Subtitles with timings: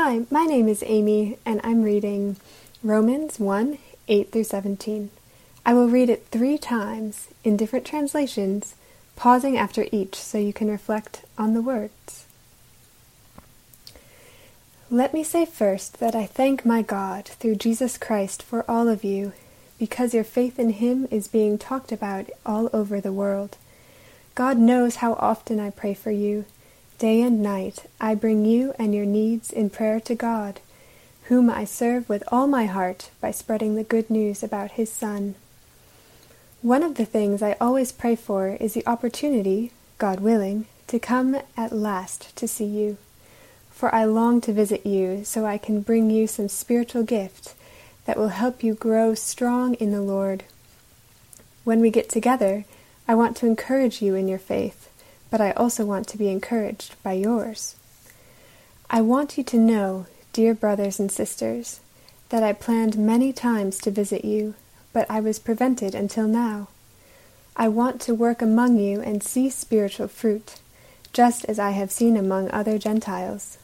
[0.00, 2.36] Hi, my name is Amy, and I'm reading
[2.84, 5.10] Romans 1 8 through 17.
[5.66, 8.76] I will read it three times in different translations,
[9.16, 12.26] pausing after each so you can reflect on the words.
[14.88, 19.02] Let me say first that I thank my God through Jesus Christ for all of
[19.02, 19.32] you,
[19.80, 23.56] because your faith in Him is being talked about all over the world.
[24.36, 26.44] God knows how often I pray for you
[26.98, 30.58] Day and night I bring you and your needs in prayer to God,
[31.24, 35.36] whom I serve with all my heart by spreading the good news about His Son.
[36.60, 41.36] One of the things I always pray for is the opportunity, God willing, to come
[41.56, 42.96] at last to see you.
[43.70, 47.54] For I long to visit you so I can bring you some spiritual gift
[48.06, 50.42] that will help you grow strong in the Lord.
[51.62, 52.64] When we get together,
[53.06, 54.87] I want to encourage you in your faith
[55.30, 57.76] but I also want to be encouraged by yours.
[58.90, 61.80] I want you to know, dear brothers and sisters,
[62.30, 64.54] that I planned many times to visit you,
[64.92, 66.68] but I was prevented until now.
[67.56, 70.60] I want to work among you and see spiritual fruit,
[71.12, 73.58] just as I have seen among other Gentiles.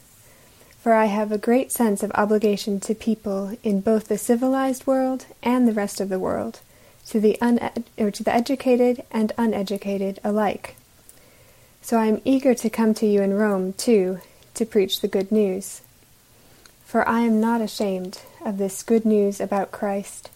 [0.80, 5.26] For I have a great sense of obligation to people in both the civilized world
[5.42, 6.60] and the rest of the world,
[7.06, 10.76] to the, uned- or to the educated and uneducated alike.
[11.84, 14.20] So I am eager to come to you in Rome, too,
[14.54, 15.82] to preach the good news.
[16.86, 20.30] For I am not ashamed of this good news about Christ.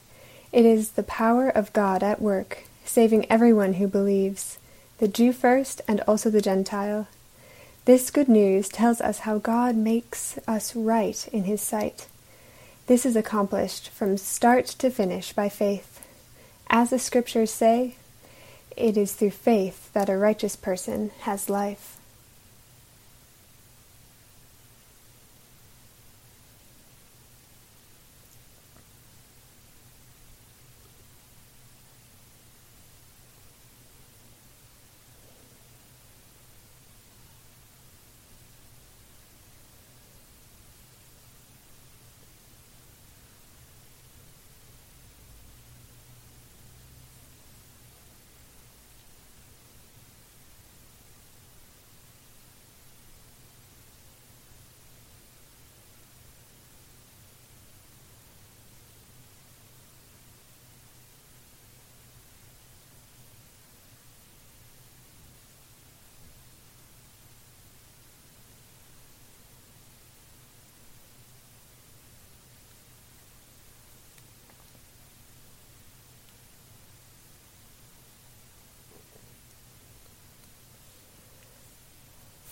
[0.52, 4.58] It is the power of God at work, saving everyone who believes,
[4.98, 7.08] the Jew first and also the Gentile.
[7.86, 12.08] This good news tells us how God makes us right in His sight.
[12.88, 16.06] This is accomplished from start to finish by faith.
[16.68, 17.96] As the Scriptures say,
[18.78, 21.97] it is through faith that a righteous person has life.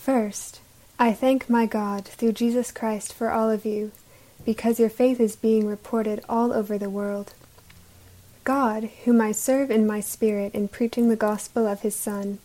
[0.06, 0.61] First,
[1.00, 3.91] I thank my God through Jesus Christ for all of you,
[4.44, 7.34] because your faith is being reported all over the world.
[8.45, 12.39] God, whom I serve in my spirit in preaching the gospel of his Son,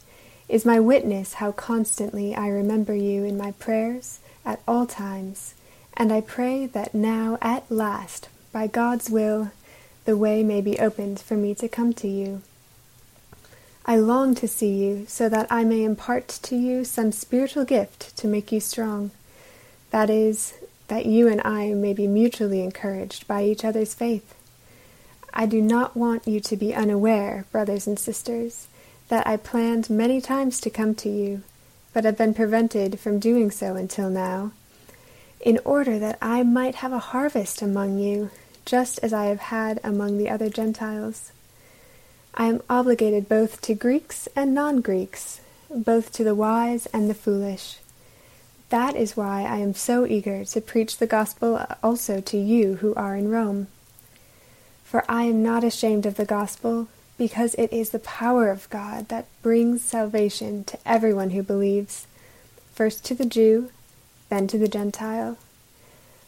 [0.49, 5.53] is my witness how constantly I remember you in my prayers at all times,
[5.93, 9.51] and I pray that now at last, by God's will,
[10.05, 12.41] the way may be opened for me to come to you.
[13.91, 18.15] I long to see you so that I may impart to you some spiritual gift
[18.19, 19.11] to make you strong.
[19.89, 20.53] That is,
[20.87, 24.33] that you and I may be mutually encouraged by each other's faith.
[25.33, 28.69] I do not want you to be unaware, brothers and sisters,
[29.09, 31.43] that I planned many times to come to you,
[31.91, 34.53] but have been prevented from doing so until now,
[35.41, 38.31] in order that I might have a harvest among you,
[38.63, 41.33] just as I have had among the other Gentiles.
[42.33, 47.13] I am obligated both to Greeks and non Greeks, both to the wise and the
[47.13, 47.77] foolish.
[48.69, 52.95] That is why I am so eager to preach the gospel also to you who
[52.95, 53.67] are in Rome.
[54.83, 56.87] For I am not ashamed of the gospel,
[57.17, 62.07] because it is the power of God that brings salvation to everyone who believes,
[62.73, 63.69] first to the Jew,
[64.29, 65.37] then to the Gentile.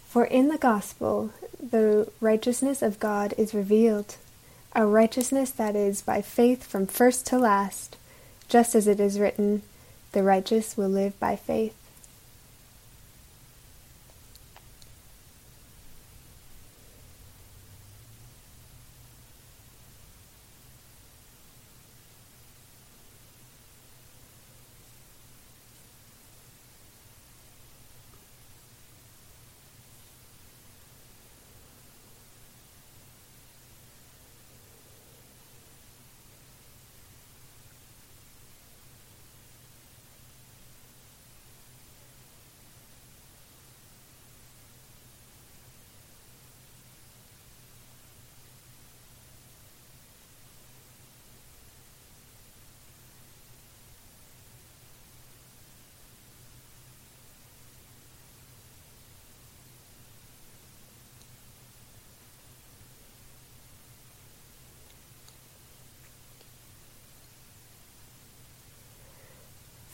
[0.07, 4.17] For in the gospel the righteousness of God is revealed
[4.75, 7.97] a righteousness that is by faith from first to last,
[8.47, 9.61] just as it is written,
[10.13, 11.75] The righteous will live by faith.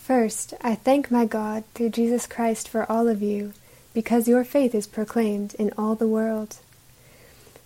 [0.09, 3.53] First, I thank my God through Jesus Christ for all of you,
[3.93, 6.55] because your faith is proclaimed in all the world.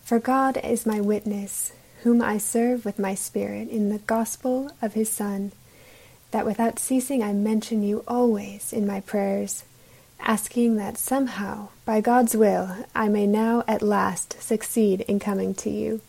[0.03, 4.93] For God is my witness, whom I serve with my Spirit in the gospel of
[4.93, 5.53] his Son,
[6.31, 9.63] that without ceasing I mention you always in my prayers,
[10.19, 15.69] asking that somehow, by God's will, I may now at last succeed in coming to
[15.69, 16.01] you.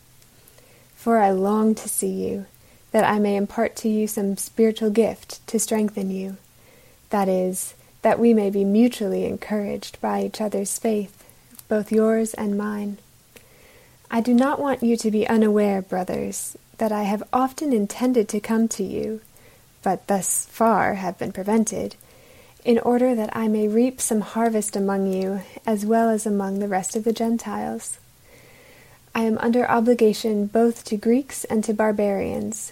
[0.97, 2.45] For I long to see you
[2.95, 6.37] that I may impart to you some spiritual gift to strengthen you.
[7.09, 11.25] That is, that we may be mutually encouraged by each other's faith,
[11.67, 12.97] both yours and mine.
[14.09, 18.39] I do not want you to be unaware, brothers, that I have often intended to
[18.39, 19.19] come to you,
[19.83, 21.97] but thus far have been prevented,
[22.63, 26.69] in order that I may reap some harvest among you, as well as among the
[26.69, 27.99] rest of the Gentiles.
[29.13, 32.71] I am under obligation both to Greeks and to barbarians,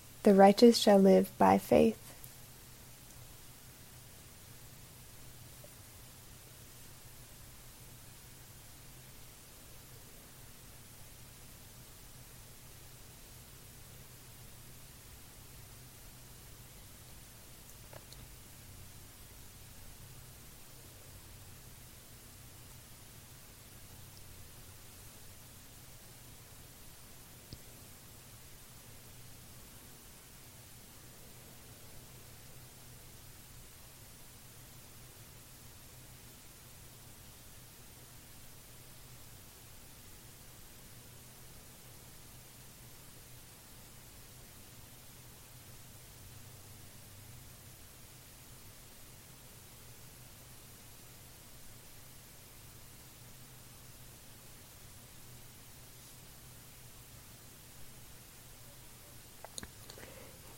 [0.23, 2.00] the righteous shall live by faith.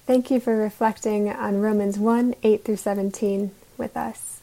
[0.05, 4.42] Thank you for reflecting on Romans 1 8 through 17 with us.